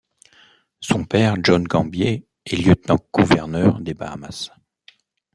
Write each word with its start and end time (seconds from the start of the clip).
Son 0.79 1.03
père 1.03 1.35
John 1.43 1.63
Gambier 1.63 2.25
est 2.47 2.55
Lieutenant-Gouverneur 2.55 3.79
des 3.81 3.93
Bahamas. 3.93 4.49